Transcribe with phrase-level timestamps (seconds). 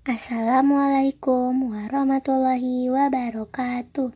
[0.00, 4.08] Assalamualaikum warahmatullahi wabarakatuh.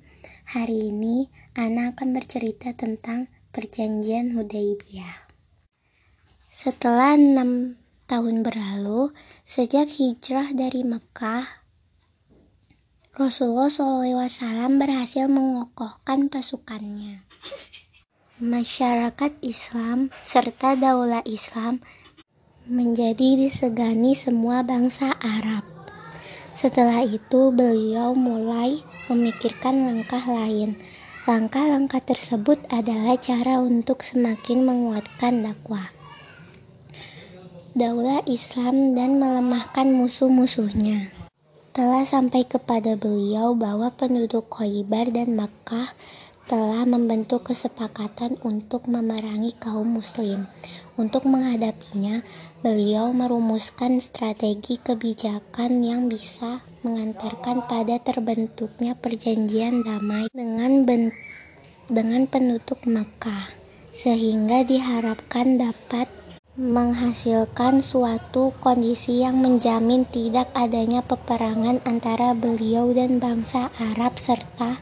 [0.57, 5.29] Hari ini Ana akan bercerita tentang perjanjian Hudaybiyah.
[6.49, 7.77] Setelah enam
[8.09, 9.13] tahun berlalu,
[9.45, 11.45] sejak hijrah dari Mekah,
[13.13, 17.29] Rasulullah SAW berhasil mengokohkan pasukannya.
[18.41, 21.85] Masyarakat Islam serta daulah Islam
[22.65, 25.74] menjadi disegani semua bangsa Arab.
[26.55, 30.79] Setelah itu, beliau mulai memikirkan langkah lain.
[31.29, 35.91] Langkah-langkah tersebut adalah cara untuk semakin menguatkan dakwah
[37.75, 41.11] daulah Islam dan melemahkan musuh-musuhnya
[41.75, 45.91] telah sampai kepada beliau bahwa penduduk Khaybar dan Makkah
[46.47, 50.47] telah membentuk kesepakatan untuk memerangi kaum muslim.
[50.95, 52.23] Untuk menghadapinya,
[52.65, 61.13] beliau merumuskan strategi kebijakan yang bisa mengantarkan pada terbentuknya perjanjian damai dengan ben
[61.93, 63.53] dengan penduduk Makkah,
[63.93, 66.09] sehingga diharapkan dapat
[66.57, 74.81] menghasilkan suatu kondisi yang menjamin tidak adanya peperangan antara beliau dan bangsa Arab serta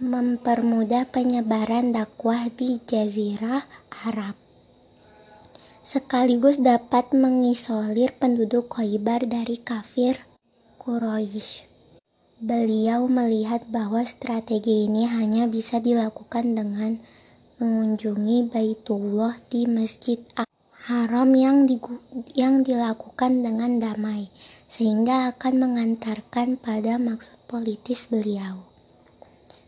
[0.00, 3.64] mempermudah penyebaran dakwah di Jazirah
[4.04, 4.49] Arab
[5.90, 10.22] sekaligus dapat mengisolir penduduk Khaybar dari kafir
[10.78, 11.66] Quraisy.
[12.38, 17.02] Beliau melihat bahwa strategi ini hanya bisa dilakukan dengan
[17.58, 20.22] mengunjungi Baitullah di Masjid
[20.86, 21.66] haram yang,
[22.38, 24.30] yang dilakukan dengan damai,
[24.70, 28.62] sehingga akan mengantarkan pada maksud politis beliau.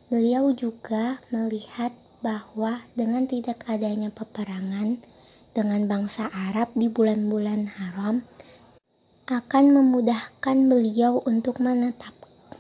[0.07, 1.91] Beliau juga melihat
[2.23, 5.03] bahwa dengan tidak adanya peperangan
[5.53, 8.25] dengan bangsa Arab di bulan-bulan haram,
[9.29, 12.13] akan memudahkan beliau untuk menetap,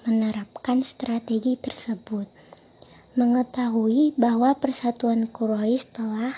[0.09, 2.31] menerapkan strategi tersebut.
[3.12, 6.33] Mengetahui bahwa persatuan Quraisy telah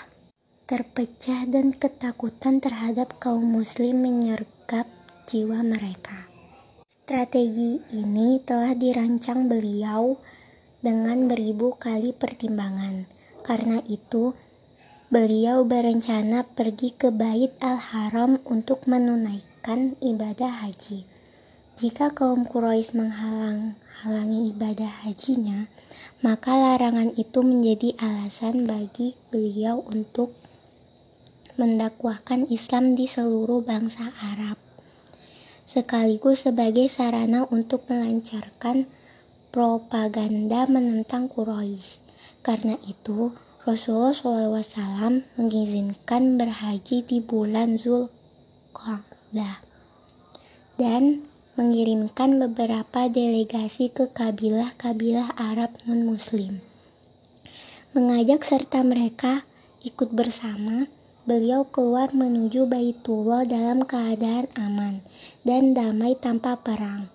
[0.67, 4.89] terpecah dan ketakutan terhadap kaum muslim menyergap
[5.29, 6.27] jiwa mereka.
[7.05, 10.17] Strategi ini telah dirancang beliau
[10.81, 13.05] dengan beribu kali pertimbangan.
[13.45, 14.33] Karena itu,
[15.15, 21.07] beliau berencana pergi ke Bait Al-Haram untuk menunaikan ibadah haji.
[21.79, 25.71] Jika kaum Quraisy menghalang-halangi ibadah hajinya,
[26.19, 30.35] maka larangan itu menjadi alasan bagi beliau untuk
[31.55, 34.59] mendakwahkan Islam di seluruh bangsa Arab,
[35.63, 38.83] sekaligus sebagai sarana untuk melancarkan
[39.55, 42.03] propaganda menentang Quraisy.
[42.43, 43.31] Karena itu,
[43.65, 49.57] Rasulullah SAW mengizinkan berhaji di bulan Zulqa'dah
[50.77, 51.25] dan
[51.57, 56.61] mengirimkan beberapa delegasi ke kabilah-kabilah Arab non-Muslim.
[57.97, 59.41] Mengajak serta mereka
[59.81, 60.85] ikut bersama
[61.25, 65.01] beliau keluar menuju Baitullah dalam keadaan aman
[65.41, 67.09] dan damai tanpa perang.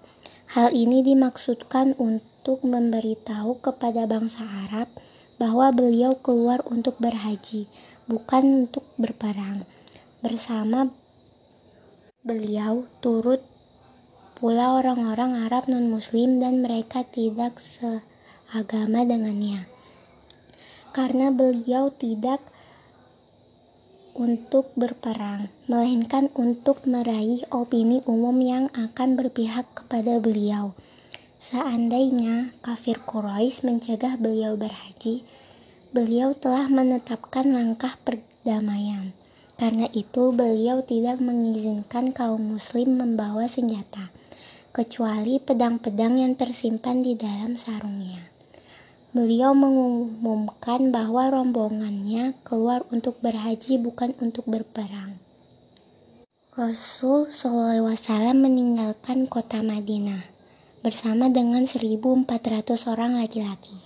[0.51, 4.91] Hal ini dimaksudkan untuk memberitahu kepada bangsa Arab
[5.41, 7.65] bahwa beliau keluar untuk berhaji,
[8.05, 9.65] bukan untuk berperang.
[10.21, 10.93] Bersama
[12.21, 13.41] beliau turut
[14.37, 19.65] pula orang-orang Arab non-Muslim dan mereka tidak seagama dengannya.
[20.93, 22.45] Karena beliau tidak
[24.13, 30.77] untuk berperang, melainkan untuk meraih opini umum yang akan berpihak kepada beliau.
[31.41, 35.25] Seandainya kafir Quraisy mencegah beliau berhaji,
[35.89, 39.17] beliau telah menetapkan langkah perdamaian.
[39.57, 44.13] Karena itu, beliau tidak mengizinkan kaum muslim membawa senjata,
[44.77, 48.21] kecuali pedang-pedang yang tersimpan di dalam sarungnya.
[49.17, 55.17] Beliau mengumumkan bahwa rombongannya keluar untuk berhaji bukan untuk berperang.
[56.53, 57.97] Rasul SAW
[58.37, 60.40] meninggalkan kota Madinah
[60.81, 62.27] bersama dengan 1.400
[62.89, 63.77] orang laki-laki.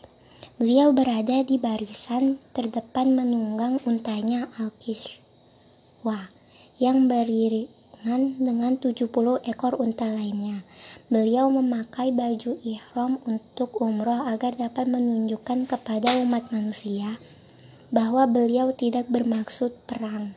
[0.55, 6.31] Beliau berada di barisan terdepan menunggang untanya Al-Kiswa
[6.79, 7.67] yang berdiri
[8.05, 9.08] dengan 70
[9.49, 10.61] ekor unta lainnya.
[11.08, 17.17] Beliau memakai baju ihram untuk umroh agar dapat menunjukkan kepada umat manusia
[17.88, 20.37] bahwa beliau tidak bermaksud perang.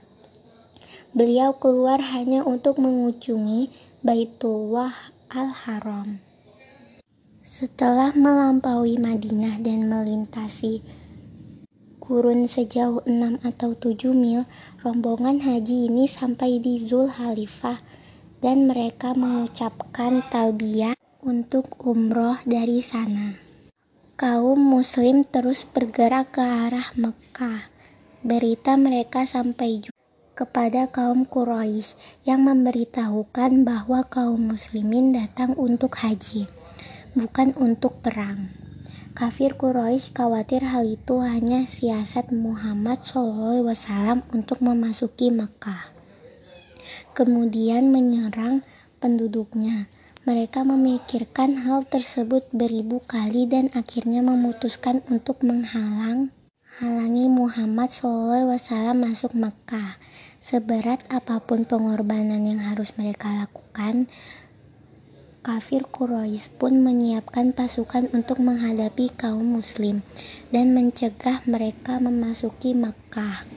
[1.12, 3.70] Beliau keluar hanya untuk mengunjungi
[4.02, 6.27] Baitullah Al-Haram.
[7.58, 10.86] Setelah melampaui Madinah dan melintasi
[11.98, 14.46] kurun sejauh 6 atau 7 mil,
[14.86, 17.82] rombongan haji ini sampai di Zul Halifah
[18.46, 20.94] dan mereka mengucapkan talbiyah
[21.26, 23.34] untuk umroh dari sana.
[24.14, 27.74] Kaum muslim terus bergerak ke arah Mekah.
[28.22, 29.98] Berita mereka sampai juga
[30.38, 36.46] kepada kaum Quraisy yang memberitahukan bahwa kaum muslimin datang untuk haji,
[37.18, 38.54] bukan untuk perang.
[39.18, 45.90] Kafir Quraisy khawatir hal itu hanya siasat Muhammad SAW untuk memasuki Mekah.
[47.18, 48.62] Kemudian menyerang
[49.02, 49.90] penduduknya.
[50.30, 56.30] Mereka memikirkan hal tersebut beribu kali dan akhirnya memutuskan untuk menghalang
[56.78, 59.98] halangi Muhammad SAW masuk Mekah.
[60.38, 64.06] Seberat apa pun pengorbanan yang harus mereka lakukan,
[65.48, 70.04] kafir Quraisy pun menyiapkan pasukan untuk menghadapi kaum muslim
[70.52, 73.48] dan mencegah mereka memasuki Mekah.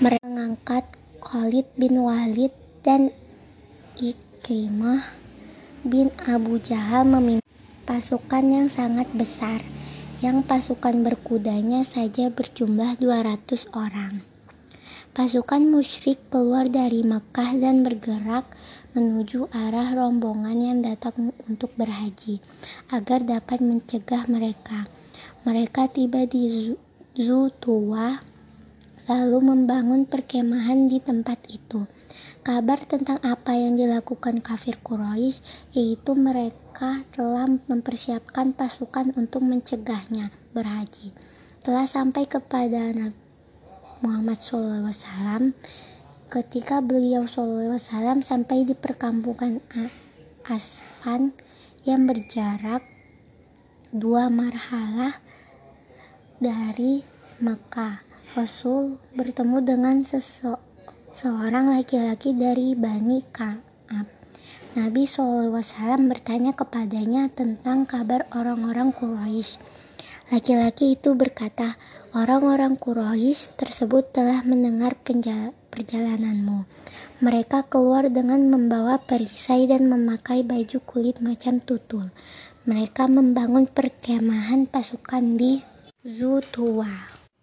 [0.00, 0.88] Mereka mengangkat
[1.20, 3.12] Khalid bin Walid dan
[4.00, 5.04] Ikrimah
[5.84, 7.44] bin Abu Jahal memimpin
[7.84, 9.60] pasukan yang sangat besar,
[10.24, 14.31] yang pasukan berkudanya saja berjumlah 200 orang.
[15.12, 18.48] Pasukan musyrik keluar dari Mekah dan bergerak
[18.96, 22.40] menuju arah rombongan yang datang untuk berhaji,
[22.88, 24.88] agar dapat mencegah mereka.
[25.44, 26.72] Mereka tiba di
[27.12, 28.24] Zutuwa,
[29.04, 31.84] lalu membangun perkemahan di tempat itu
[32.40, 35.44] kabar tentang apa yang dilakukan kafir Quraisy,
[35.76, 41.12] yaitu mereka telah mempersiapkan pasukan untuk mencegahnya berhaji.
[41.62, 43.21] Telah sampai kepada Nabi
[44.02, 45.54] Muhammad SAW
[46.28, 47.78] ketika beliau SAW
[48.20, 49.62] sampai di perkampungan
[50.42, 51.32] Asfan
[51.86, 52.82] yang berjarak
[53.94, 55.16] dua marhalah
[56.42, 57.06] dari
[57.38, 58.02] Mekah.
[58.32, 60.72] Rasul bertemu dengan seseorang
[61.12, 64.08] seorang laki-laki dari Bani Ka'ab.
[64.72, 69.60] Nabi SAW bertanya kepadanya tentang kabar orang-orang Quraisy.
[70.32, 71.76] Laki-laki itu berkata,
[72.12, 76.68] orang-orang Quraisy tersebut telah mendengar perjalananmu.
[77.24, 82.12] Mereka keluar dengan membawa perisai dan memakai baju kulit macan tutul.
[82.68, 85.64] Mereka membangun perkemahan pasukan di
[86.02, 86.90] Zutuwa.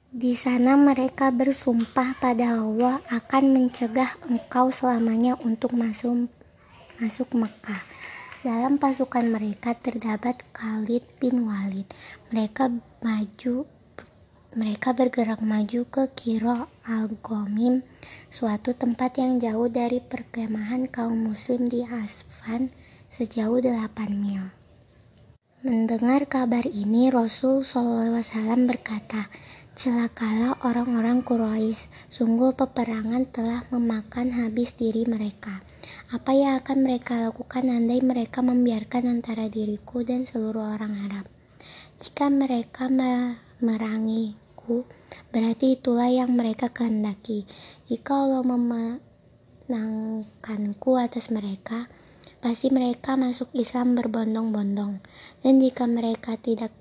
[0.09, 6.29] Di sana mereka bersumpah pada Allah akan mencegah engkau selamanya untuk masuk
[6.99, 7.79] masuk Mekah.
[8.43, 11.87] Dalam pasukan mereka terdapat Khalid bin Walid.
[12.31, 13.67] Mereka maju
[14.57, 17.85] mereka bergerak maju ke Kiro al-Gomim,
[18.33, 22.73] suatu tempat yang jauh dari perkemahan kaum muslim di Asfan
[23.13, 24.49] sejauh 8 mil.
[25.61, 29.29] Mendengar kabar ini, Rasul SAW berkata,
[29.77, 35.61] Celakalah orang-orang Quraisy, sungguh peperangan telah memakan habis diri mereka.
[36.09, 41.29] Apa yang akan mereka lakukan andai mereka membiarkan antara diriku dan seluruh orang Arab?
[41.99, 42.87] Jika mereka
[43.59, 44.87] memerangiku,
[45.35, 47.43] berarti itulah yang mereka kehendaki.
[47.85, 51.87] Jika Allah memenangkanku atas mereka,
[52.39, 55.03] pasti mereka masuk Islam berbondong-bondong.
[55.43, 56.71] Dan jika mereka tidak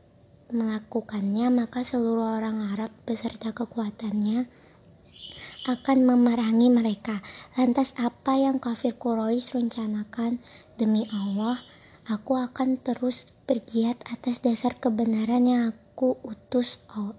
[0.55, 4.49] melakukannya, maka seluruh orang Arab beserta kekuatannya
[5.69, 7.21] akan memerangi mereka.
[7.59, 10.41] Lantas apa yang kafir Quraisy rencanakan?
[10.81, 11.61] Demi Allah,
[12.09, 15.76] aku akan terus berjihad atas dasar kebenaran yang
[16.23, 17.19] utus Allah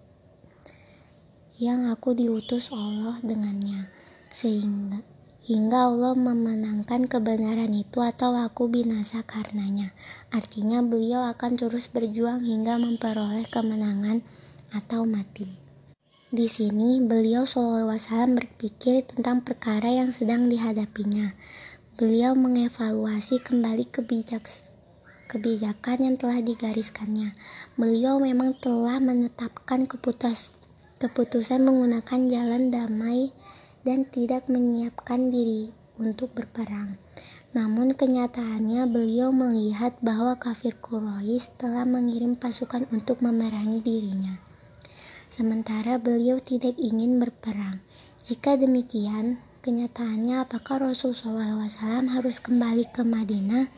[1.59, 3.91] yang aku diutus Allah dengannya
[4.31, 5.03] sehingga
[5.43, 9.91] hingga Allah memenangkan kebenaran itu atau aku binasa karenanya.
[10.31, 14.23] Artinya beliau akan terus berjuang hingga memperoleh kemenangan
[14.71, 15.47] atau mati.
[16.29, 21.33] Di sini beliau SAW berpikir tentang perkara yang sedang dihadapinya.
[21.99, 24.45] Beliau mengevaluasi kembali kebijak
[25.29, 27.37] kebijakan yang telah digariskannya.
[27.77, 30.57] Beliau memang telah menetapkan keputus
[30.99, 33.31] keputusan menggunakan jalan damai
[33.87, 36.99] dan tidak menyiapkan diri untuk berperang.
[37.55, 44.37] Namun kenyataannya beliau melihat bahwa kafir Quraisy telah mengirim pasukan untuk memerangi dirinya.
[45.31, 47.79] Sementara beliau tidak ingin berperang.
[48.27, 51.63] Jika demikian, kenyataannya apakah Rasul SAW
[52.11, 53.71] harus kembali ke Madinah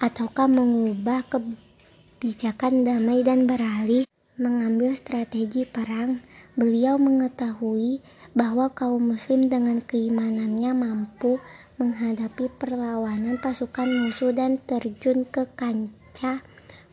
[0.00, 4.08] ataukah mengubah kebijakan damai dan beralih
[4.40, 6.24] mengambil strategi perang?
[6.56, 8.00] Beliau mengetahui
[8.32, 11.36] bahwa kaum muslim dengan keimanannya mampu
[11.76, 16.40] menghadapi perlawanan pasukan musuh dan terjun ke kancah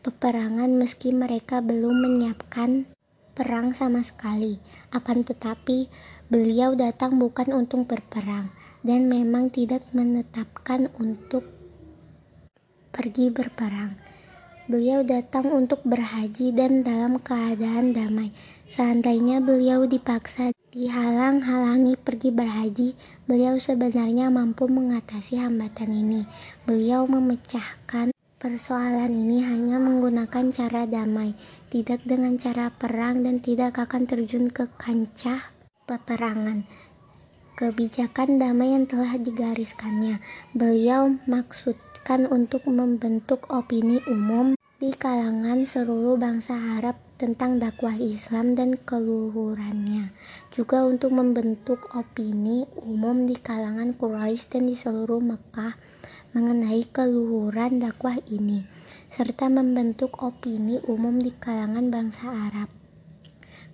[0.04, 2.86] peperangan meski mereka belum menyiapkan
[3.32, 4.60] perang sama sekali.
[4.92, 5.88] Akan tetapi,
[6.28, 8.52] Beliau datang bukan untuk berperang
[8.84, 11.40] dan memang tidak menetapkan untuk
[12.98, 13.94] pergi berperang.
[14.66, 18.34] Beliau datang untuk berhaji dan dalam keadaan damai.
[18.66, 22.92] Seandainya beliau dipaksa dihalang-halangi pergi berhaji,
[23.24, 26.26] beliau sebenarnya mampu mengatasi hambatan ini.
[26.68, 31.32] Beliau memecahkan persoalan ini hanya menggunakan cara damai,
[31.72, 35.48] tidak dengan cara perang dan tidak akan terjun ke kancah
[35.88, 36.68] peperangan.
[37.56, 40.22] Kebijakan damai yang telah digariskannya,
[40.54, 41.18] beliau
[42.08, 50.16] maksudkan untuk membentuk opini umum di kalangan seluruh bangsa Arab tentang dakwah Islam dan keluhurannya,
[50.48, 55.76] juga untuk membentuk opini umum di kalangan Quraisy dan di seluruh Mekah
[56.32, 58.64] mengenai keluhuran dakwah ini,
[59.12, 62.72] serta membentuk opini umum di kalangan bangsa Arab.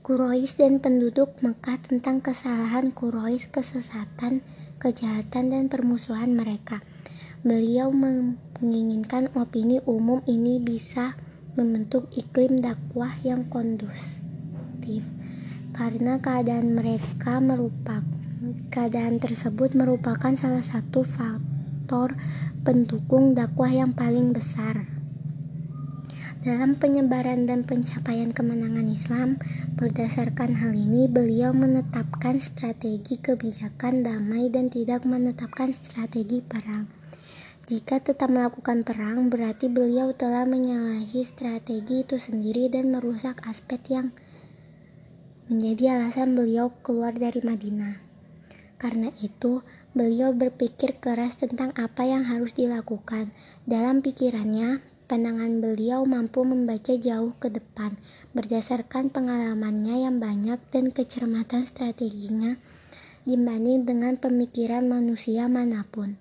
[0.02, 4.42] Quraisy dan penduduk Mekah tentang kesalahan Quraisy, kesesatan,
[4.82, 6.82] kejahatan, dan permusuhan mereka.
[7.44, 11.12] Beliau menginginkan opini umum ini bisa
[11.60, 15.04] membentuk iklim dakwah yang kondusif
[15.76, 18.00] karena keadaan mereka merupakan
[18.72, 22.16] keadaan tersebut merupakan salah satu faktor
[22.64, 24.88] pendukung dakwah yang paling besar
[26.40, 29.36] dalam penyebaran dan pencapaian kemenangan Islam.
[29.76, 37.03] Berdasarkan hal ini, beliau menetapkan strategi kebijakan damai dan tidak menetapkan strategi perang.
[37.64, 44.12] Jika tetap melakukan perang, berarti beliau telah menyalahi strategi itu sendiri dan merusak aspek yang
[45.48, 47.96] menjadi alasan beliau keluar dari Madinah.
[48.76, 49.64] Karena itu,
[49.96, 53.32] beliau berpikir keras tentang apa yang harus dilakukan.
[53.64, 57.96] Dalam pikirannya, pandangan beliau mampu membaca jauh ke depan
[58.36, 62.60] berdasarkan pengalamannya yang banyak dan kecermatan strateginya
[63.24, 66.20] dibanding dengan pemikiran manusia mana pun.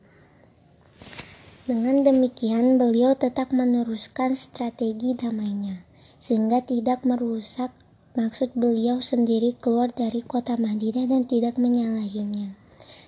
[1.63, 5.87] Dengan demikian, beliau tetap meneruskan strategi damainya,
[6.19, 7.71] sehingga tidak merusak
[8.19, 12.51] maksud beliau sendiri keluar dari kota Madinah dan tidak menyalahinya.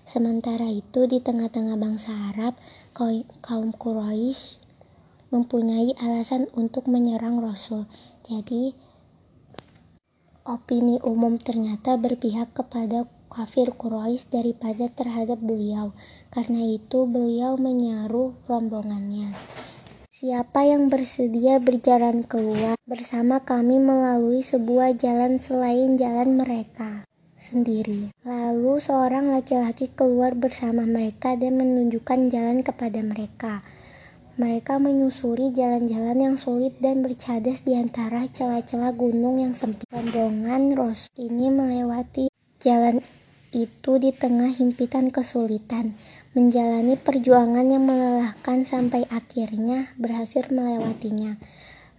[0.07, 2.55] Sementara itu, di tengah-tengah bangsa Arab,
[3.43, 4.63] kaum Quraisy
[5.35, 7.91] mempunyai alasan untuk menyerang Rasul.
[8.23, 8.71] Jadi,
[10.47, 13.03] opini umum ternyata berpihak kepada
[13.35, 15.91] kafir Quraisy daripada terhadap beliau.
[16.31, 19.35] Karena itu beliau menyaruh rombongannya.
[20.07, 27.03] Siapa yang bersedia berjalan keluar bersama kami melalui sebuah jalan selain jalan mereka
[27.35, 28.09] sendiri.
[28.23, 33.61] Lalu seorang laki-laki keluar bersama mereka dan menunjukkan jalan kepada mereka.
[34.35, 39.87] Mereka menyusuri jalan-jalan yang sulit dan bercadas di antara celah-celah gunung yang sempit.
[39.91, 42.27] Rombongan Ros ini melewati
[42.59, 42.99] jalan
[43.55, 45.95] itu di tengah himpitan kesulitan,
[46.35, 51.39] menjalani perjuangan yang melelahkan sampai akhirnya berhasil melewatinya.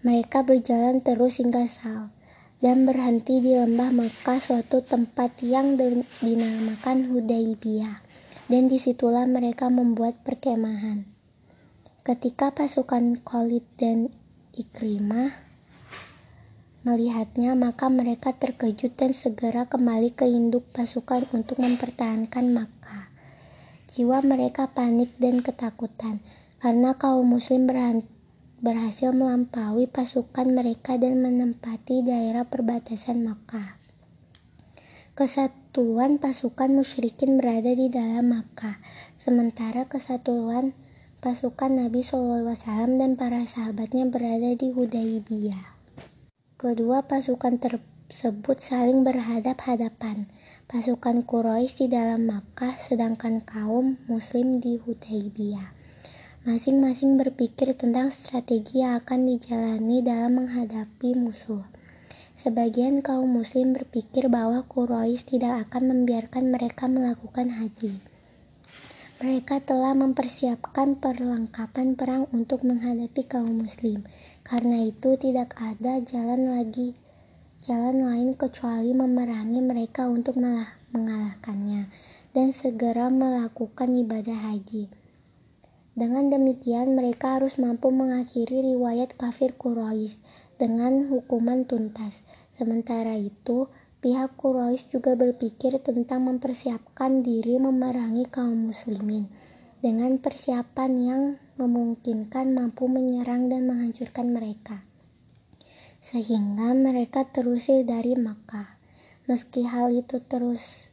[0.04, 2.12] Mereka berjalan terus hingga Sal
[2.60, 5.80] dan berhenti di lembah Mekah suatu tempat yang
[6.20, 8.04] dinamakan Hudaybiyah
[8.52, 11.08] dan di situlah mereka membuat perkemahan.
[12.04, 14.12] Ketika pasukan Khalid dan
[14.52, 15.45] Ikrimah
[16.86, 23.10] Melihatnya, maka mereka terkejut dan segera kembali ke induk pasukan untuk mempertahankan Makkah.
[23.90, 26.22] Jiwa mereka panik dan ketakutan
[26.62, 27.66] karena kaum muslim
[28.62, 33.82] berhasil melampaui pasukan mereka dan menempati daerah perbatasan Makkah.
[35.18, 38.78] Kesatuan pasukan musyrikin berada di dalam Makkah,
[39.18, 40.70] sementara kesatuan
[41.18, 42.54] pasukan Nabi SAW
[42.94, 45.75] dan para sahabatnya berada di Hudaybiyah.
[46.56, 50.24] Kedua pasukan tersebut saling berhadap-hadapan.
[50.64, 55.76] Pasukan Quraisy di dalam Makkah sedangkan kaum muslim di Hudaybiyah.
[56.48, 61.60] Masing-masing berpikir tentang strategi yang akan dijalani dalam menghadapi musuh.
[62.32, 68.00] Sebagian kaum muslim berpikir bahwa Quraisy tidak akan membiarkan mereka melakukan haji.
[69.20, 74.08] Mereka telah mempersiapkan perlengkapan perang untuk menghadapi kaum muslim.
[74.46, 76.94] Karena itu tidak ada jalan lagi
[77.66, 80.38] jalan lain kecuali memerangi mereka untuk
[80.94, 81.90] mengalahkannya
[82.30, 84.86] dan segera melakukan ibadah haji.
[85.98, 90.22] Dengan demikian mereka harus mampu mengakhiri riwayat kafir Quraisy
[90.62, 92.22] dengan hukuman tuntas.
[92.54, 93.66] Sementara itu,
[93.98, 99.26] Pihak Quraisy juga berpikir tentang mempersiapkan diri memerangi kaum muslimin
[99.82, 101.22] dengan persiapan yang
[101.56, 104.84] memungkinkan mampu menyerang dan menghancurkan mereka.
[106.04, 108.76] Sehingga mereka terusir dari Makkah.
[109.24, 110.92] Meski hal itu terus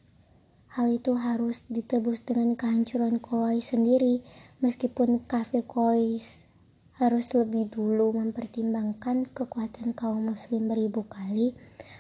[0.74, 4.24] hal itu harus ditebus dengan kehancuran Quraisy sendiri,
[4.64, 6.50] meskipun kafir Quraisy
[6.98, 11.54] harus lebih dulu mempertimbangkan kekuatan kaum muslim beribu kali,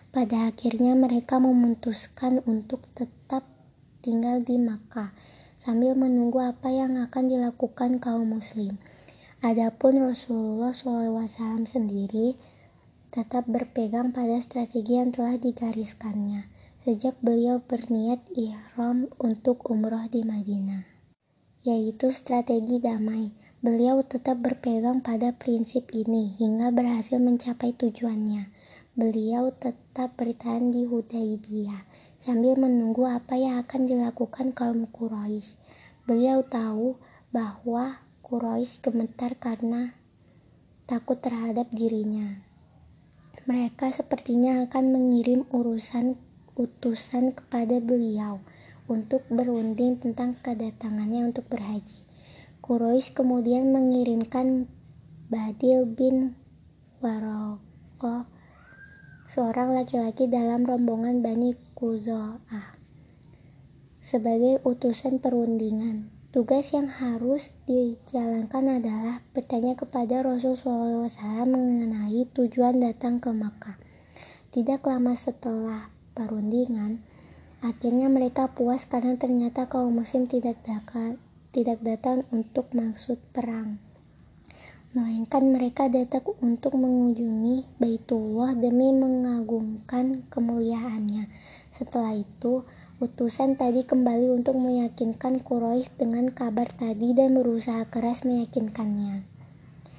[0.09, 3.43] pada akhirnya mereka memutuskan untuk tetap
[3.99, 5.11] tinggal di Makkah
[5.63, 8.75] sambil menunggu apa yang akan dilakukan kaum muslim.
[9.39, 12.35] Adapun Rasulullah SAW sendiri
[13.15, 16.51] tetap berpegang pada strategi yang telah digariskannya
[16.83, 20.83] sejak beliau berniat ihram untuk umroh di Madinah,
[21.63, 23.31] yaitu strategi damai.
[23.63, 28.51] Beliau tetap berpegang pada prinsip ini hingga berhasil mencapai tujuannya.
[28.99, 31.87] Beliau tetap bertahan di Hudaybiyah
[32.23, 35.59] sambil menunggu apa yang akan dilakukan kaum Quraisy.
[36.07, 36.95] Beliau tahu
[37.35, 39.91] bahwa Quraisy gemetar karena
[40.87, 42.39] takut terhadap dirinya.
[43.43, 46.15] Mereka sepertinya akan mengirim urusan
[46.55, 48.39] utusan kepada beliau
[48.87, 52.07] untuk berunding tentang kedatangannya untuk berhaji.
[52.63, 54.71] Quraisy kemudian mengirimkan
[55.27, 56.39] Badil bin
[57.03, 58.31] Waraqah,
[59.33, 62.77] seorang laki-laki dalam rombongan Bani Kuzo'ah,
[63.97, 66.13] sebagai utusan perundingan.
[66.29, 73.73] Tugas yang harus dijalankan adalah bertanya kepada Rasulullah SAW mengenai tujuan datang ke Makkah.
[74.53, 77.01] Tidak lama setelah perundingan,
[77.65, 81.17] akhirnya mereka puas karena ternyata kaum muslim tidak datang,
[81.49, 83.81] tidak datang untuk maksud perang.
[84.93, 91.25] Melainkan mereka datang untuk mengunjungi Baitullah demi mengagungkan kemuliaannya.
[91.73, 92.61] Setelah itu,
[93.03, 99.27] Utusan tadi kembali untuk meyakinkan Quraisy dengan kabar tadi dan berusaha keras meyakinkannya.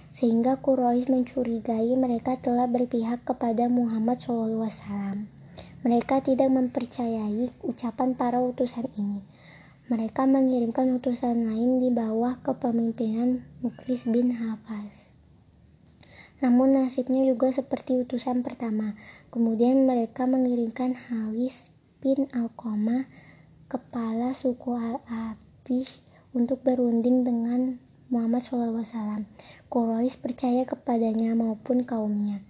[0.08, 5.26] Sehingga Quraisy mencurigai mereka telah berpihak kepada Muhammad SAW.
[5.84, 9.20] Mereka tidak mempercayai ucapan para utusan ini.
[9.84, 15.12] Mereka mengirimkan utusan lain di bawah kepemimpinan Muklis bin Hafaz.
[16.40, 18.96] Namun nasibnya juga seperti utusan pertama.
[19.28, 21.68] Kemudian mereka mengirimkan Halis
[22.00, 23.04] bin Alqamah,
[23.68, 26.00] kepala suku Al-Abish,
[26.32, 27.76] untuk berunding dengan
[28.08, 29.28] Muhammad SAW.
[29.68, 32.40] Quraisy percaya kepadanya maupun kaumnya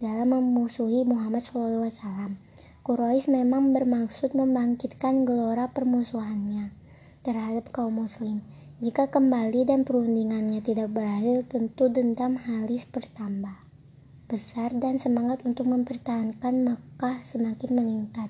[0.00, 2.49] dalam memusuhi Muhammad SAW.
[2.90, 6.74] Quraisy memang bermaksud membangkitkan gelora permusuhannya
[7.22, 8.42] terhadap kaum muslim.
[8.82, 13.54] Jika kembali dan perundingannya tidak berhasil, tentu dendam Halis bertambah
[14.26, 18.26] besar dan semangat untuk mempertahankan Makkah semakin meningkat.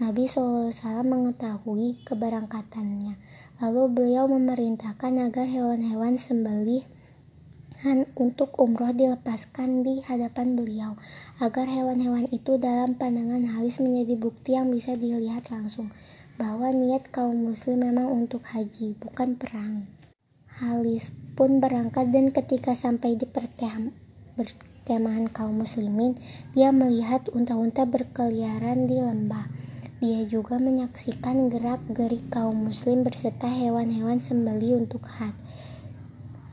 [0.00, 0.72] Nabi SAW
[1.04, 3.12] mengetahui keberangkatannya.
[3.60, 6.80] Lalu beliau memerintahkan agar hewan-hewan sembelih
[8.18, 10.98] untuk umroh dilepaskan di hadapan beliau,
[11.38, 15.94] agar hewan-hewan itu dalam pandangan Halis menjadi bukti yang bisa dilihat langsung,
[16.42, 19.86] bahwa niat kaum muslim memang untuk haji, bukan perang.
[20.58, 23.94] Halis pun berangkat dan ketika sampai di perkemahan
[24.82, 26.18] kemahan kaum muslimin,
[26.58, 29.46] dia melihat unta-unta berkeliaran di lembah.
[30.02, 35.34] Dia juga menyaksikan gerak-gerik kaum muslim berserta hewan-hewan sembeli untuk had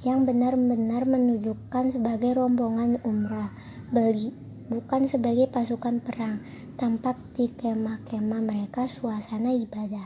[0.05, 3.49] yang benar-benar menunjukkan sebagai rombongan umrah,
[3.89, 4.29] beli
[4.69, 6.45] bukan sebagai pasukan perang.
[6.77, 10.05] Tampak di kemah-kemah mereka suasana ibadah.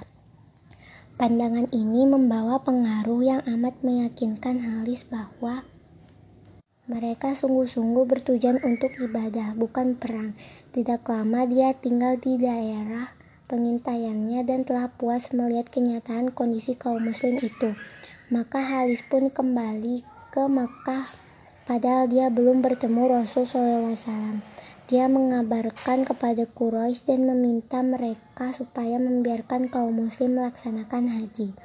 [1.20, 5.68] Pandangan ini membawa pengaruh yang amat meyakinkan Halis bahwa
[6.88, 10.32] mereka sungguh-sungguh bertujuan untuk ibadah, bukan perang.
[10.72, 13.12] Tidak lama dia tinggal di daerah
[13.50, 17.74] pengintaiannya dan telah puas melihat kenyataan kondisi kaum muslim itu.
[18.30, 21.02] Maka Halis pun kembali ke Makkah
[21.66, 24.38] padahal dia belum bertemu Rasul SAW.
[24.86, 31.58] Dia mengabarkan kepada Quraisy dan meminta mereka supaya membiarkan kaum muslim melaksanakan haji.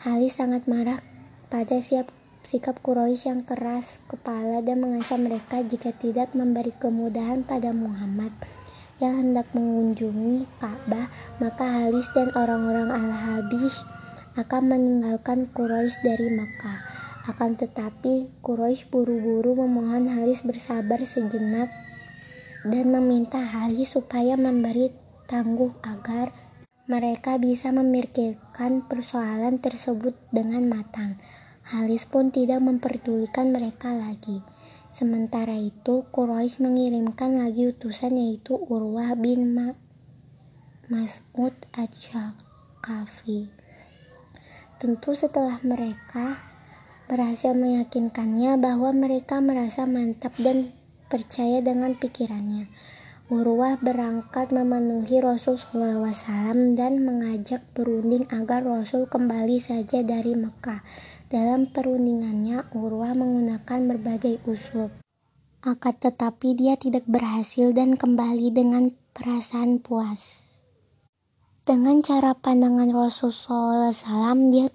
[0.00, 1.04] Halis sangat marah
[1.52, 2.08] pada siap
[2.40, 8.32] sikap Quraisy yang keras kepala dan mengancam mereka jika tidak memberi kemudahan pada Muhammad
[9.04, 11.12] yang hendak mengunjungi Ka'bah,
[11.44, 13.99] maka Halis dan orang-orang Al-Habish
[14.38, 16.78] akan meninggalkan Quraisy dari Makkah.
[17.26, 21.66] Akan tetapi, Quraisy buru-buru memohon Halis bersabar sejenak
[22.62, 24.94] dan meminta Halis supaya memberi
[25.26, 26.30] tangguh agar
[26.86, 31.18] mereka bisa memikirkan persoalan tersebut dengan matang.
[31.66, 34.42] Halis pun tidak memperdulikan mereka lagi.
[34.90, 39.70] Sementara itu, Quraisy mengirimkan lagi utusan yaitu Urwah bin Ma
[40.90, 43.69] Mas'ud Ad-Syakafi.
[44.80, 46.40] Tentu setelah mereka
[47.04, 50.72] berhasil meyakinkannya bahwa mereka merasa mantap dan
[51.12, 52.64] percaya dengan pikirannya.
[53.28, 60.80] Urwah berangkat memenuhi Rasul SAW dan mengajak berunding agar Rasul kembali saja dari Mekah.
[61.28, 64.88] Dalam perundingannya, Urwah menggunakan berbagai usul.
[65.60, 70.39] Akan tetapi dia tidak berhasil dan kembali dengan perasaan puas.
[71.70, 73.94] Dengan cara pandangan Rasul SAW,
[74.50, 74.66] dia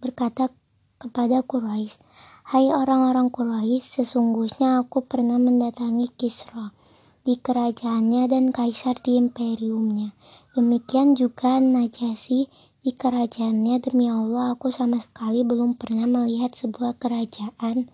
[0.00, 0.48] berkata
[0.96, 2.00] kepada Quraisy,
[2.48, 6.72] Hai orang-orang Quraisy, sesungguhnya aku pernah mendatangi Kisra
[7.20, 10.16] di kerajaannya dan kaisar di imperiumnya.
[10.56, 12.48] Demikian juga Najasi
[12.80, 13.84] di kerajaannya.
[13.84, 17.92] Demi Allah, aku sama sekali belum pernah melihat sebuah kerajaan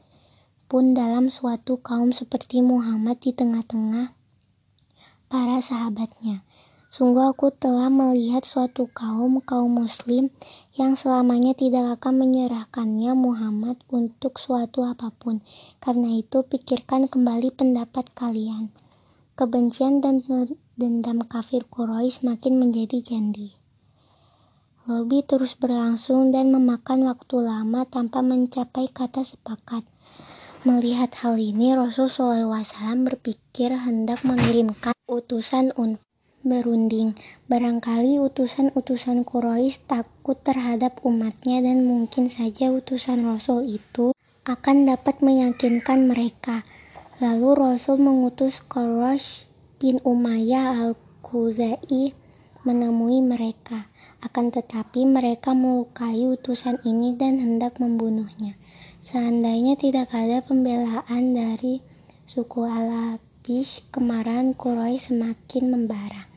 [0.70, 4.14] pun dalam suatu kaum seperti Muhammad di tengah-tengah
[5.26, 6.46] para sahabatnya.
[6.88, 10.32] Sungguh aku telah melihat suatu kaum kaum muslim
[10.72, 15.44] yang selamanya tidak akan menyerahkannya Muhammad untuk suatu apa pun.
[15.84, 18.72] Karena itu pikirkan kembali pendapat kalian.
[19.36, 20.24] Kebencian dan
[20.80, 23.52] dendam kafir Quraisy makin menjadi jandi.
[24.88, 29.84] Lobby terus berlangsung dan memakan waktu lama tanpa mencapai kata sepakat.
[30.64, 32.64] Melihat hal ini, Rasul SAW
[33.04, 36.07] berpikir hendak mengirimkan utusan untuk
[36.46, 37.18] berunding.
[37.50, 44.14] Barangkali utusan-utusan Quraisy takut terhadap umatnya dan mungkin saja utusan Rasul itu
[44.48, 46.62] akan dapat meyakinkan mereka.
[47.18, 49.50] Lalu Rasul mengutus Quraisy
[49.82, 52.14] bin Umayyah al-Khuzai
[52.66, 53.90] menemui mereka.
[54.18, 58.58] Akan tetapi mereka melukai utusan ini dan hendak membunuhnya.
[58.98, 61.78] Seandainya tidak ada pembelaan dari
[62.26, 62.66] suku
[63.48, 66.28] Alabish, kemarahan Quraisy semakin membara.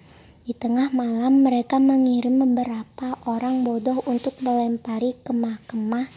[0.47, 6.07] Di tengah malam mereka mengirim beberapa orang bodoh untuk melempari kemah-kemah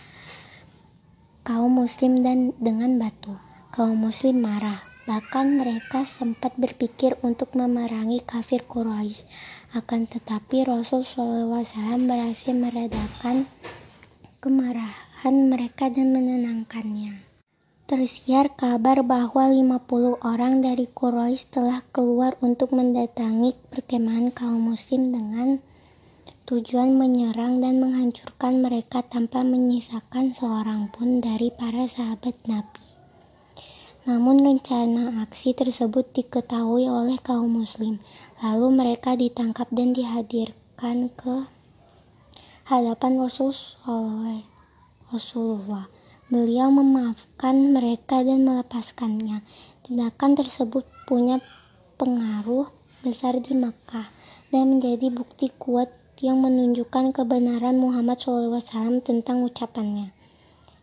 [1.43, 3.35] kaum muslim dan dengan batu
[3.75, 4.87] kaum muslim marah.
[5.11, 9.27] Bahkan mereka sempat berpikir untuk memerangi kafir Quraisy.
[9.75, 13.51] Akan tetapi Rasul SAW berhasil meredakan
[14.39, 17.34] kemarahan mereka dan menenangkannya.
[17.95, 25.63] Tersiar kabar bahwa 50 orang dari Quraisy telah keluar untuk mendatangi perkemahan kaum muslim dengan
[26.51, 32.83] tujuan menyerang dan menghancurkan mereka tanpa menyisakan seorang pun dari para sahabat Nabi.
[34.11, 38.03] Namun rencana aksi tersebut diketahui oleh kaum muslim.
[38.43, 41.47] Lalu mereka ditangkap dan dihadirkan ke
[42.67, 44.43] hadapan Rasulullah.
[46.33, 49.45] Beliau memaafkan mereka dan melepaskannya.
[49.85, 51.43] Tindakan tersebut punya
[52.01, 52.73] pengaruh
[53.05, 54.09] besar di Makkah
[54.49, 55.93] dan menjadi bukti kuat
[56.25, 60.17] yang menunjukkan kebenaran Muhammad SAW tentang ucapannya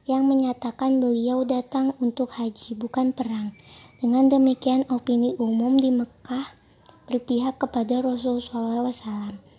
[0.10, 3.54] yang menyatakan beliau datang untuk haji, bukan perang.
[4.02, 6.58] Dengan demikian, opini umum di Mekah
[7.06, 9.51] berpihak kepada Rasulullah SAW.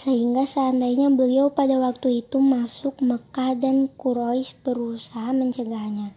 [0.00, 6.16] Sehingga seandainya beliau pada waktu itu masuk Mekah dan Quraisy berusaha mencegahnya.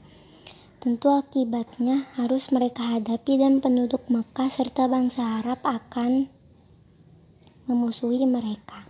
[0.80, 6.32] Tentu akibatnya harus mereka hadapi dan penduduk Mekah serta bangsa Arab akan
[7.68, 8.88] memusuhi mereka.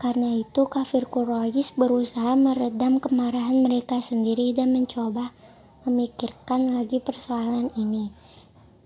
[0.00, 5.28] Karena itu kafir Quraisy berusaha meredam kemarahan mereka sendiri dan mencoba
[5.84, 8.08] memikirkan lagi persoalan ini.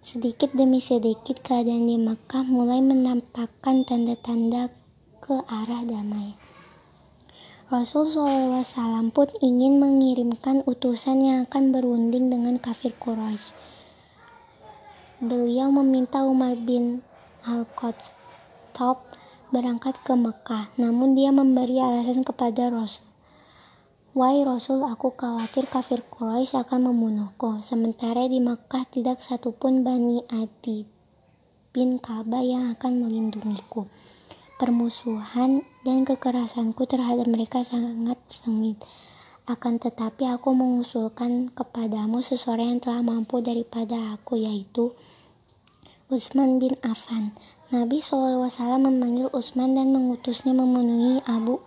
[0.03, 4.75] Sedikit demi sedikit keadaan di Makkah mulai menampakkan tanda-tanda
[5.25, 6.37] ke arah damai.
[7.73, 13.57] Rasul SAW pun ingin mengirimkan utusan yang akan berunding dengan kafir Quraisy.
[15.25, 17.01] Beliau meminta Umar bin
[17.41, 19.01] Al-Khattab
[19.49, 23.09] berangkat ke Mekah, namun dia memberi alasan kepada Rasul.
[24.13, 30.85] Wahai Rasul, aku khawatir kafir Quraisy akan membunuhku, sementara di Mekah tidak satupun Bani Adi
[31.73, 33.89] bin Ka'bah yang akan melindungiku.
[34.55, 38.79] Permusuhan dan kekerasanku terhadap mereka sangat sengit.
[39.45, 44.95] Akan tetapi aku mengusulkan kepadamu seseorang yang telah mampu daripada aku, yaitu
[46.09, 47.35] Utsman bin Affan.
[47.75, 48.47] Nabi SAW
[48.79, 51.59] memanggil Utsman dan mengutusnya memenuhi Abu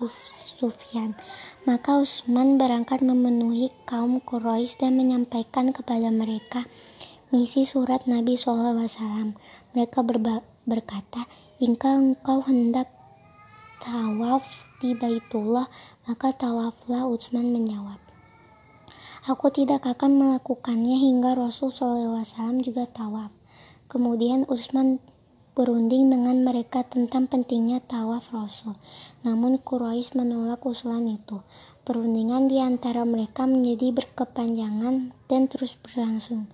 [0.55, 1.13] Sufyan.
[1.67, 6.63] Maka Utsman berangkat memenuhi kaum Quraisy dan menyampaikan kepada mereka
[7.27, 9.35] misi surat Nabi SAW.
[9.75, 9.99] Mereka
[10.63, 12.85] berkata, jika engkau hendak
[13.81, 14.45] tawaf
[14.77, 15.65] di Baitullah,
[16.05, 17.97] maka tawaflah Utsman menjawab.
[19.25, 23.33] Aku tidak akan melakukannya hingga Rasul SAW juga tawaf.
[23.89, 25.01] Kemudian Utsman
[25.57, 28.77] berunding dengan mereka tentang pentingnya tawaf Rasul.
[29.25, 31.41] Namun Quraisy menolak usulan itu.
[31.81, 36.45] Perundingan di antara mereka menjadi berkepanjangan dan terus berlangsung.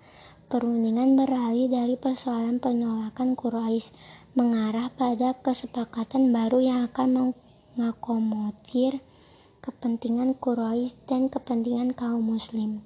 [0.54, 3.90] perundingan beralih dari persoalan penolakan Quraisy
[4.34, 7.38] mengarah pada kesepakatan baru yang akan
[7.78, 8.98] mengakomodir
[9.62, 12.82] kepentingan Quraisy dan kepentingan kaum muslim.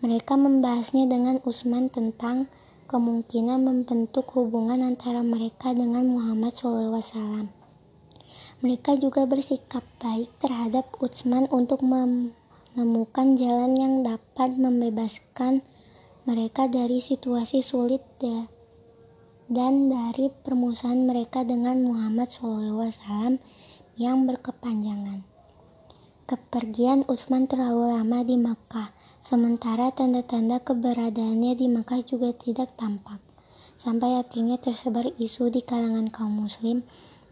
[0.00, 2.48] Mereka membahasnya dengan Utsman tentang
[2.88, 7.52] kemungkinan membentuk hubungan antara mereka dengan Muhammad SAW.
[8.64, 15.60] Mereka juga bersikap baik terhadap Utsman untuk menemukan jalan yang dapat membebaskan
[16.24, 18.00] mereka dari situasi sulit
[19.46, 23.38] dan dari permusuhan mereka dengan Muhammad SAW
[23.94, 25.22] yang berkepanjangan.
[26.26, 28.90] Kepergian Utsman terlalu lama di Makkah,
[29.22, 33.22] sementara tanda-tanda keberadaannya di Makkah juga tidak tampak.
[33.78, 36.82] Sampai akhirnya tersebar isu di kalangan kaum muslim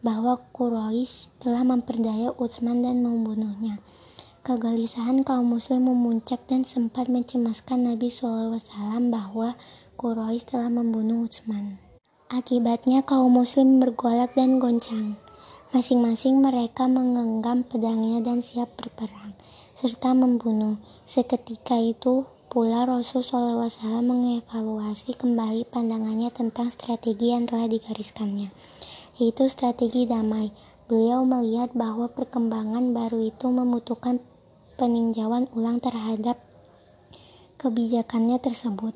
[0.07, 3.83] bahwa Quraisy telah memperdaya Utsman dan membunuhnya.
[4.47, 8.63] Kegelisahan kaum muslim memuncak dan sempat mencemaskan Nabi SAW
[9.11, 9.59] bahwa
[9.99, 11.84] Quraisy telah membunuh Utsman.
[12.35, 15.15] Akibatnya kaum muslim bergolak dan goncang.
[15.71, 19.39] Masing-masing mereka menggenggam pedangnya dan siap berperang,
[19.79, 20.83] serta membunuh.
[21.07, 23.71] Seketika itu pula Rasul SAW
[24.03, 28.51] mengevaluasi kembali pandangannya tentang strategi yang telah digariskannya
[29.19, 30.51] yaitu strategi damai.
[30.91, 34.21] Beliau melihat bahwa perkembangan baru itu membutuhkan
[34.75, 36.37] peninjauan ulang terhadap
[37.63, 38.93] kebijakannya tersebut,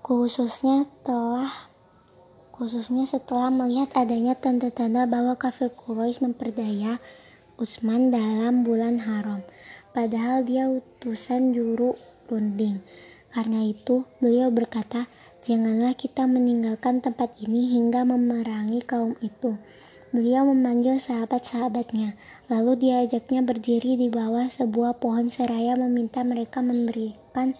[0.00, 1.52] khususnya telah
[2.58, 6.98] khususnya setelah melihat adanya tanda-tanda bahwa kafir Quraisy memperdaya
[7.58, 9.46] Utsman dalam bulan haram,
[9.94, 11.94] padahal dia utusan juru
[12.26, 12.82] runding.
[13.30, 15.06] Karena itu, beliau berkata,
[15.38, 19.54] Janganlah kita meninggalkan tempat ini hingga memerangi kaum itu.
[20.10, 22.18] Beliau memanggil sahabat-sahabatnya,
[22.50, 27.54] lalu diajaknya berdiri di bawah sebuah pohon seraya meminta mereka memberikan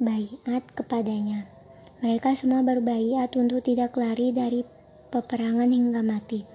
[0.00, 1.57] bayat kepadanya.
[1.98, 4.62] Mereka semua berbayat untuk tidak lari dari
[5.10, 6.46] peperangan hingga mati.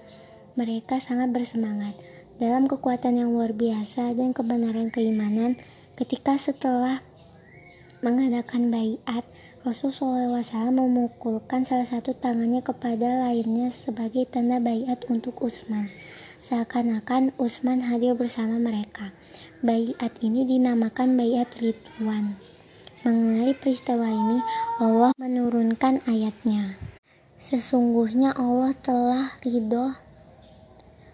[0.56, 1.92] Mereka sangat bersemangat
[2.40, 5.60] dalam kekuatan yang luar biasa dan kebenaran keimanan
[6.00, 7.04] ketika setelah
[8.00, 9.24] mengadakan bayat
[9.64, 15.88] Rasulullah SAW memukulkan salah satu tangannya kepada lainnya sebagai tanda bayat untuk Utsman.
[16.44, 19.16] Seakan-akan Utsman hadir bersama mereka.
[19.64, 22.36] Bayat ini dinamakan bayat Ridwan.
[23.04, 24.40] Mengenai peristiwa ini,
[24.80, 26.72] Allah menurunkan ayatnya.
[27.36, 29.92] Sesungguhnya Allah telah ridho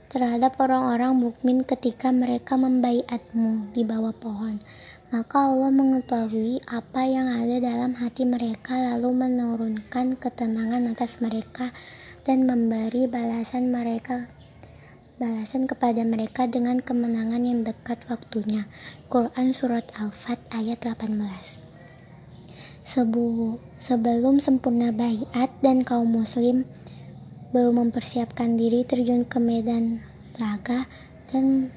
[0.07, 4.63] terhadap orang-orang mukmin ketika mereka membaiatmu di bawah pohon.
[5.11, 11.75] Maka Allah mengetahui apa yang ada dalam hati mereka lalu menurunkan ketenangan atas mereka
[12.23, 14.31] dan memberi balasan mereka
[15.19, 18.71] balasan kepada mereka dengan kemenangan yang dekat waktunya.
[19.11, 21.60] Quran Surat Al-Fat ayat 18
[22.91, 26.67] Sebu, Sebelum sempurna bayat dan kaum muslim
[27.55, 30.03] belum mempersiapkan diri terjun ke medan
[30.43, 30.91] laga
[31.31, 31.71] dan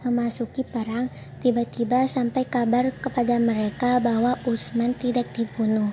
[0.00, 1.12] memasuki perang,
[1.44, 5.92] tiba-tiba sampai kabar kepada mereka bahwa Utsman tidak dibunuh.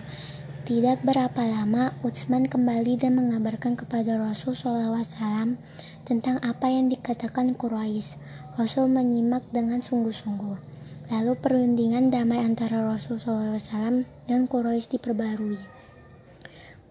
[0.63, 5.60] Tidak berapa lama, Utsman kembali dan mengabarkan kepada Rasul SAW
[6.08, 8.15] tentang apa yang dikatakan Quraisy.
[8.56, 10.66] Rasul menyimak dengan sungguh-sungguh.
[11.08, 15.56] Lalu perundingan damai antara Rasul SAW dan Quraisy diperbarui.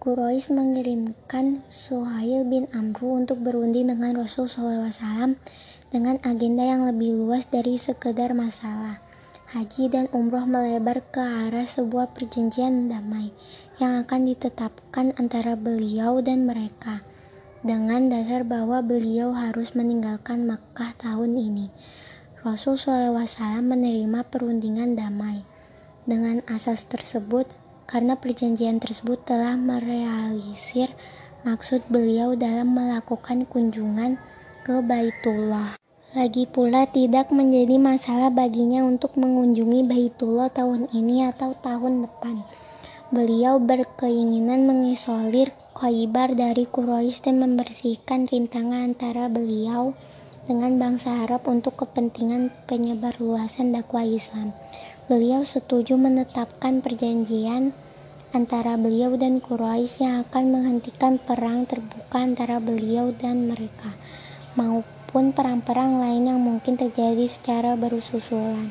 [0.00, 5.36] Quraisy mengirimkan Suhail bin Amru untuk berunding dengan Rasul SAW
[5.92, 9.04] dengan agenda yang lebih luas dari sekedar masalah.
[9.52, 13.36] Haji dan umroh melebar ke arah sebuah perjanjian damai
[13.76, 17.04] yang akan ditetapkan antara beliau dan mereka
[17.66, 21.68] dengan dasar bahwa beliau harus meninggalkan Makkah tahun ini.
[22.46, 23.26] Rasul SAW
[23.58, 25.42] menerima perundingan damai.
[26.06, 27.50] Dengan asas tersebut,
[27.90, 30.94] karena perjanjian tersebut telah merealisir
[31.42, 34.22] maksud beliau dalam melakukan kunjungan
[34.62, 35.74] ke Baitullah.
[36.14, 42.46] Lagi pula tidak menjadi masalah baginya untuk mengunjungi Baitullah tahun ini atau tahun depan.
[43.10, 49.98] Beliau berkeinginan mengisolir Khaybar dari Quraisy dan membersihkan rintangan antara beliau
[50.46, 54.54] dengan bangsa Arab untuk kepentingan penyebar luasan dakwah Islam.
[55.10, 57.74] Beliau setuju menetapkan perjanjian
[58.30, 63.90] antara beliau dan Quraisy yang akan menghentikan perang terbuka antara beliau dan mereka
[64.54, 68.70] maupun perang-perang lain yang mungkin terjadi secara berusulan.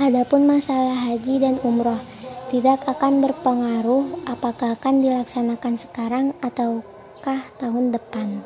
[0.00, 2.00] Adapun masalah haji dan umroh
[2.48, 8.42] tidak akan berpengaruh apakah akan dilaksanakan sekarang ataukah tahun depan.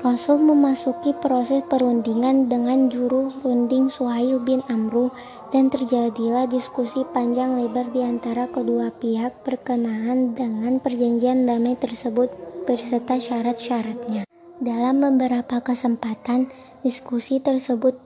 [0.00, 5.12] Rasul memasuki proses perundingan dengan juru runding Suhail bin Amru
[5.52, 12.32] dan terjadilah diskusi panjang lebar di antara kedua pihak berkenaan dengan perjanjian damai tersebut
[12.64, 14.24] berserta syarat-syaratnya.
[14.56, 16.48] Dalam beberapa kesempatan,
[16.80, 18.00] diskusi tersebut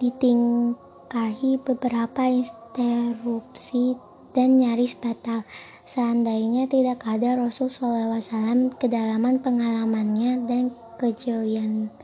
[0.00, 4.00] ditingkahi beberapa interupsi
[4.32, 5.44] dan nyaris batal.
[5.84, 11.94] Seandainya tidak ada Rasul SAW kedalaman pengalamannya dan kejelian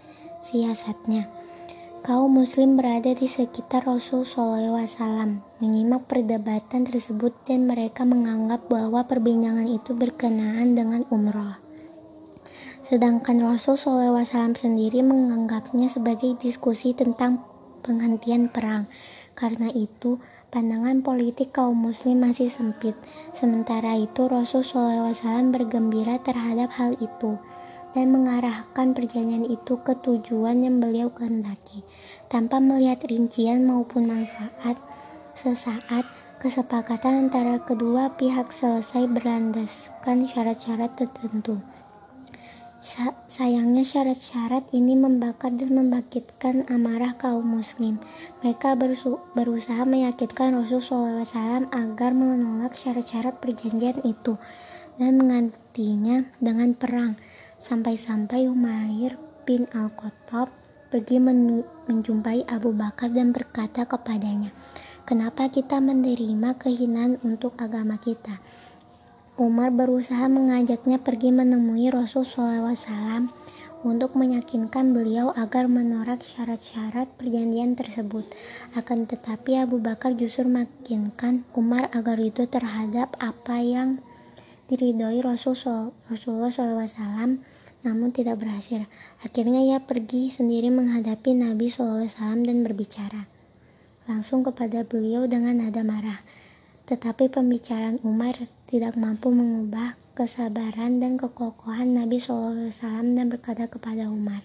[0.40, 1.26] siasatnya.
[2.04, 9.64] Kaum muslim berada di sekitar Rasul SAW, menyimak perdebatan tersebut dan mereka menganggap bahwa perbincangan
[9.64, 11.56] itu berkenaan dengan umroh.
[12.84, 17.40] Sedangkan Rasul SAW sendiri menganggapnya sebagai diskusi tentang
[17.80, 18.84] penghentian perang.
[19.32, 20.20] Karena itu,
[20.52, 22.92] pandangan politik kaum muslim masih sempit.
[23.32, 27.40] Sementara itu, Rasul SAW bergembira terhadap hal itu
[27.94, 31.86] dan mengarahkan perjanjian itu ke tujuan yang beliau kehendaki,
[32.26, 34.76] tanpa melihat rincian maupun manfaat.
[35.34, 36.06] Sesaat
[36.42, 41.62] kesepakatan antara kedua pihak selesai berlandaskan syarat-syarat tertentu.
[43.24, 47.96] Sayangnya syarat-syarat ini membakar dan membangkitkan amarah kaum muslim.
[48.44, 48.76] Mereka
[49.32, 54.36] berusaha meyakinkan Rasulullah SAW agar menolak syarat-syarat perjanjian itu
[55.00, 57.16] dan menggantinya dengan perang.
[57.64, 59.16] Sampai-sampai Umair
[59.48, 60.52] bin Al-Khattab
[60.92, 61.16] pergi
[61.88, 64.52] menjumpai Abu Bakar dan berkata kepadanya,
[65.08, 68.44] Kenapa kita menerima kehinaan untuk agama kita?
[69.40, 73.32] Umar berusaha mengajaknya pergi menemui Rasul SAW
[73.80, 78.28] untuk meyakinkan beliau agar menolak syarat-syarat perjanjian tersebut.
[78.76, 84.04] Akan tetapi Abu Bakar justru meyakinkan Umar agar itu terhadap apa yang
[84.70, 85.54] diridhoi Rasul
[86.08, 87.40] Rasulullah SAW
[87.84, 88.88] namun tidak berhasil.
[89.20, 92.08] Akhirnya ia pergi sendiri menghadapi Nabi SAW
[92.44, 93.28] dan berbicara
[94.04, 96.20] langsung kepada beliau dengan nada marah.
[96.84, 98.36] Tetapi pembicaraan Umar
[98.68, 102.68] tidak mampu mengubah kesabaran dan kekokohan Nabi SAW
[103.16, 104.44] dan berkata kepada Umar,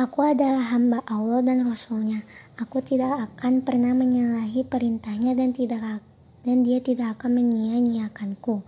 [0.00, 2.24] Aku adalah hamba Allah dan Rasulnya.
[2.56, 6.00] Aku tidak akan pernah menyalahi perintahnya dan tidak
[6.42, 8.62] dan dia tidak akan menyia-nyiakanku.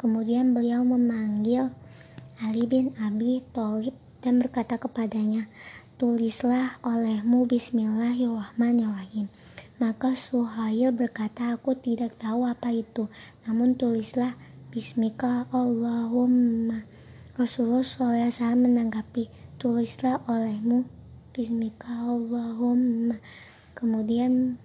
[0.00, 1.72] Kemudian beliau memanggil
[2.38, 5.46] Ali bin Abi Thalib dan berkata kepadanya,
[5.98, 9.26] Tulislah olehmu Bismillahirrahmanirrahim.
[9.82, 13.10] Maka Suhail berkata, aku tidak tahu apa itu,
[13.42, 14.38] namun tulislah
[14.70, 16.86] Bismika Allahumma.
[17.34, 19.26] Rasulullah SAW menanggapi,
[19.58, 20.86] tulislah olehmu
[21.34, 23.18] Bismika Allahumma.
[23.74, 24.62] Kemudian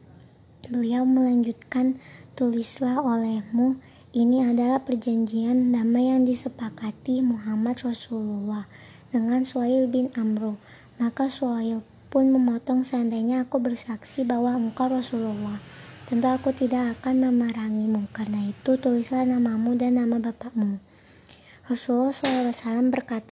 [0.69, 1.99] beliau melanjutkan,
[2.37, 3.75] tulislah olehmu
[4.13, 8.69] ini adalah perjanjian damai yang disepakati Muhammad Rasulullah
[9.09, 10.53] dengan Suhail bin Amru.
[11.01, 11.81] Maka Suhail
[12.13, 15.57] pun memotong seandainya aku bersaksi bahwa engkau Rasulullah.
[16.05, 20.77] Tentu aku tidak akan memerangimu, karena itu tulislah namamu dan nama bapakmu.
[21.65, 23.32] Rasulullah SAW berkata,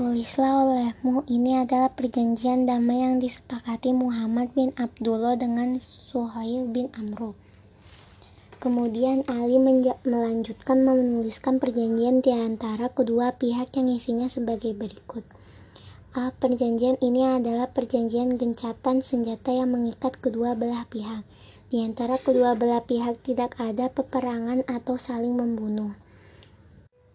[0.00, 7.36] Tulislah olehmu, ini adalah perjanjian damai yang disepakati Muhammad bin Abdullah dengan Suhail bin Amru.
[8.64, 15.20] Kemudian Ali melanjutkan menuliskan perjanjian di antara kedua pihak yang isinya sebagai berikut.
[16.16, 16.32] A.
[16.32, 21.28] Perjanjian ini adalah perjanjian gencatan senjata yang mengikat kedua belah pihak.
[21.68, 25.92] Di antara kedua belah pihak tidak ada peperangan atau saling membunuh.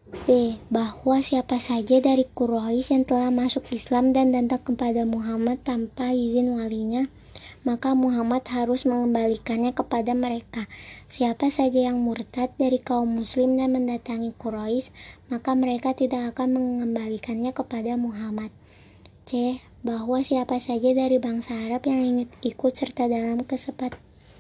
[0.06, 0.62] B.
[0.70, 6.54] Bahwa siapa saja dari Quraisy yang telah masuk Islam dan datang kepada Muhammad tanpa izin
[6.54, 7.10] walinya,
[7.66, 10.70] maka Muhammad harus mengembalikannya kepada mereka.
[11.10, 14.94] Siapa saja yang murtad dari kaum muslim dan mendatangi Quraisy,
[15.34, 18.54] maka mereka tidak akan mengembalikannya kepada Muhammad.
[19.26, 19.58] C.
[19.82, 23.42] Bahwa siapa saja dari bangsa Arab yang ingin ikut serta dalam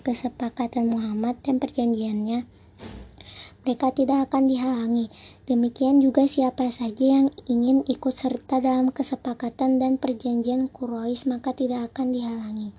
[0.05, 2.45] kesepakatan Muhammad dan perjanjiannya,
[3.65, 5.09] mereka tidak akan dihalangi.
[5.49, 11.89] Demikian juga siapa saja yang ingin ikut serta dalam kesepakatan dan perjanjian Quraisy maka tidak
[11.89, 12.77] akan dihalangi.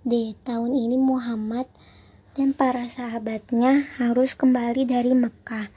[0.00, 0.32] D.
[0.40, 1.68] Tahun ini Muhammad
[2.32, 5.68] dan para sahabatnya harus kembali dari Mekah.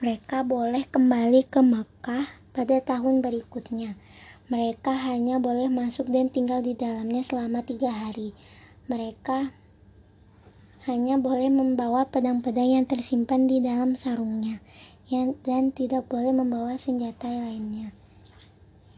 [0.00, 2.24] Mereka boleh kembali ke Mekah
[2.56, 4.00] pada tahun berikutnya.
[4.48, 8.32] Mereka hanya boleh masuk dan tinggal di dalamnya selama tiga hari.
[8.88, 9.59] Mereka
[10.88, 14.64] hanya boleh membawa pedang-pedang yang tersimpan di dalam sarungnya
[15.42, 17.90] dan tidak boleh membawa senjata lainnya.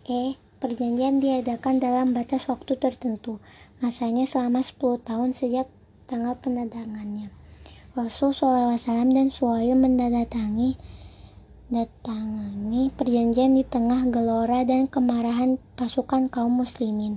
[0.05, 0.37] E.
[0.63, 3.43] Perjanjian diadakan dalam batas waktu tertentu
[3.83, 5.67] masanya selama 10 tahun sejak
[6.07, 7.35] tanggal penandatangannya.
[7.99, 8.79] Rasul SAW
[9.11, 10.79] dan Suhail mendatangi
[11.73, 17.17] menandatangani perjanjian di tengah gelora dan kemarahan pasukan kaum muslimin.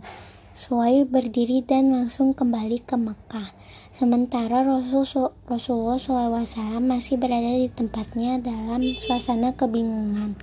[0.56, 3.52] Suhaib berdiri dan langsung kembali ke Mekah.
[3.96, 10.36] Sementara Rasul, Rasulullah SAW masih berada di tempatnya dalam suasana kebingungan,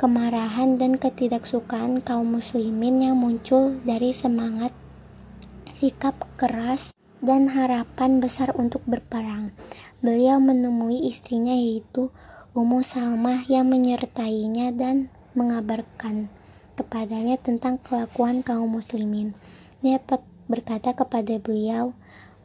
[0.00, 4.72] kemarahan, dan ketidaksukaan kaum muslimin yang muncul dari semangat
[5.76, 9.52] sikap keras dan harapan besar untuk berperang.
[10.00, 12.08] Beliau menemui istrinya yaitu
[12.56, 16.32] Ummu Salmah yang menyertainya dan mengabarkan
[16.80, 19.36] kepadanya tentang kelakuan kaum muslimin.
[19.84, 20.00] Dia
[20.48, 21.92] berkata kepada beliau,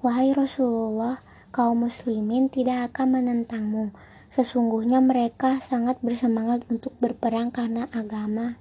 [0.02, 1.22] Wahai Rasulullah,
[1.54, 3.94] kaum muslimin tidak akan menentangmu.
[4.34, 8.58] Sesungguhnya mereka sangat bersemangat untuk berperang karena agama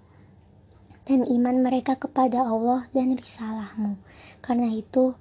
[1.08, 3.96] dan iman mereka kepada Allah dan risalahmu.
[4.44, 5.16] Karena itu,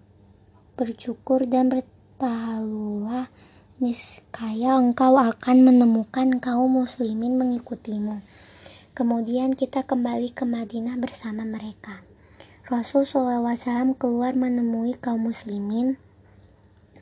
[0.75, 3.31] bersyukur dan bertahalulah
[3.79, 8.19] niscaya engkau akan menemukan kaum muslimin mengikutimu.
[8.91, 12.03] Kemudian kita kembali ke Madinah bersama mereka.
[12.67, 16.08] Rasul SAW keluar menemui kaum muslimin.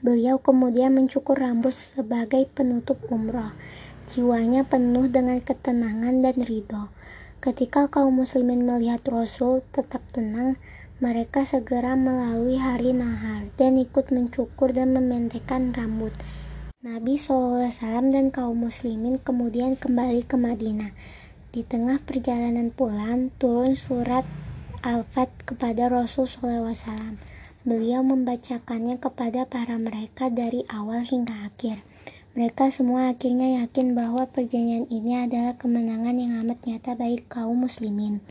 [0.05, 3.57] Beliau kemudian mencukur rambut sebagai penutup umrah.
[4.05, 6.93] Jiwanya penuh dengan ketenangan dan ridho.
[7.41, 10.57] Ketika kaum muslimin melihat Rasul tetap tenang,
[10.97, 16.13] mereka segera melalui hari nahar dan ikut mencukur dan memendekkan rambut.
[16.81, 17.69] Nabi SAW
[18.13, 20.93] dan kaum muslimin kemudian kembali ke Madinah.
[21.49, 24.25] Di tengah perjalanan pulang, turun surat
[24.85, 27.17] Al-Fat kepada Rasul SAW.
[27.67, 31.83] Beliau membacakannya kepada para mereka dari awal hingga akhir.
[32.31, 38.23] Mereka semua akhirnya yakin bahwa perjanjian ini adalah kemenangan yang amat nyata bagi kaum muslimin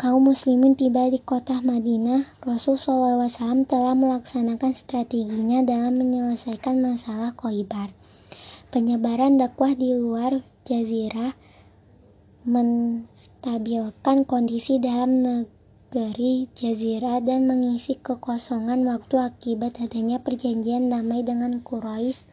[0.00, 3.28] kaum muslimin tiba di kota Madinah, Rasul SAW
[3.68, 7.92] telah melaksanakan strateginya dalam menyelesaikan masalah Khoibar.
[8.72, 11.36] Penyebaran dakwah di luar jazirah
[12.48, 15.59] menstabilkan kondisi dalam negeri
[15.90, 22.30] jazirah dan mengisi kekosongan waktu akibat adanya perjanjian damai dengan Quraisy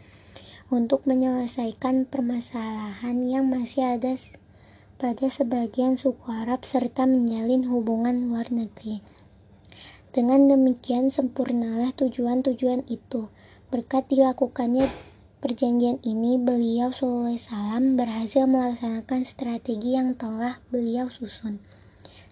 [0.69, 4.13] untuk menyelesaikan permasalahan yang masih ada
[5.01, 9.01] pada sebagian suku Arab serta menjalin hubungan luar negeri.
[10.13, 13.33] Dengan demikian sempurnalah tujuan-tujuan itu.
[13.73, 14.85] Berkat dilakukannya
[15.41, 21.57] perjanjian ini, beliau SAW berhasil melaksanakan strategi yang telah beliau susun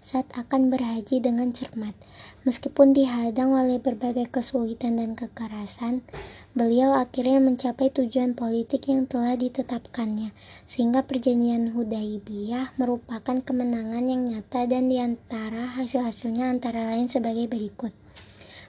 [0.05, 1.97] saat akan berhaji dengan cermat.
[2.45, 6.05] Meskipun dihadang oleh berbagai kesulitan dan kekerasan,
[6.53, 10.29] beliau akhirnya mencapai tujuan politik yang telah ditetapkannya,
[10.69, 17.89] sehingga perjanjian Hudaibiyah merupakan kemenangan yang nyata dan di antara hasil-hasilnya antara lain sebagai berikut.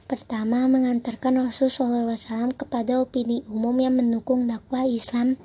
[0.08, 5.36] Pertama, mengantarkan Rasulullah SAW kepada opini umum yang mendukung dakwah Islam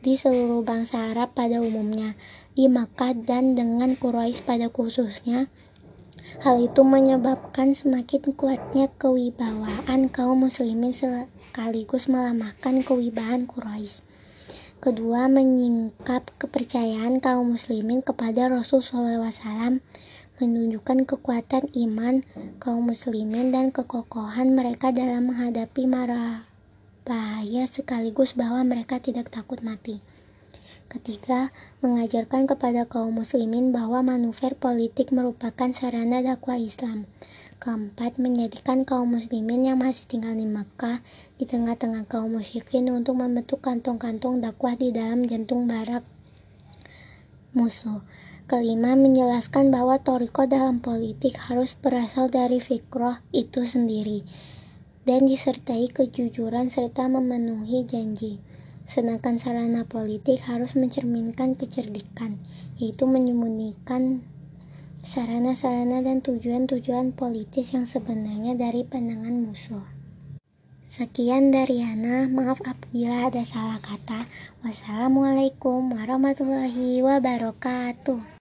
[0.00, 2.14] di seluruh bangsa Arab pada umumnya,
[2.58, 5.46] di Makkah dan dengan Quraisy pada khususnya.
[6.42, 14.02] Hal itu menyebabkan semakin kuatnya kewibawaan kaum muslimin sekaligus melemahkan kewibawaan Quraisy.
[14.82, 19.78] Kedua, menyingkap kepercayaan kaum muslimin kepada Rasulullah SAW
[20.42, 22.26] menunjukkan kekuatan iman
[22.58, 26.42] kaum muslimin dan kekokohan mereka dalam menghadapi marah
[27.06, 30.02] bahaya sekaligus bahwa mereka tidak takut mati.
[30.88, 31.52] Ketiga,
[31.84, 37.04] mengajarkan kepada kaum muslimin bahwa manuver politik merupakan sarana dakwah Islam.
[37.60, 41.04] Keempat, menjadikan kaum muslimin yang masih tinggal di Makkah
[41.36, 46.08] di tengah-tengah kaum musyrikin untuk membentuk kantong-kantong dakwah di dalam jantung barak
[47.52, 48.00] musuh.
[48.48, 54.24] Kelima, menjelaskan bahwa toriko dalam politik harus berasal dari fikroh itu sendiri
[55.04, 58.40] dan disertai kejujuran serta memenuhi janji.
[58.88, 62.40] Sedangkan sarana politik harus mencerminkan kecerdikan,
[62.80, 64.24] yaitu menyembunyikan
[65.04, 69.84] sarana-sarana dan tujuan-tujuan politis yang sebenarnya dari pandangan musuh.
[70.88, 74.24] Sekian dari Hana, maaf apabila ada salah kata.
[74.64, 78.36] Wassalamualaikum warahmatullahi wabarakatuh.